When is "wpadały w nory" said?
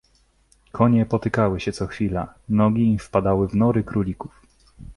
2.99-3.83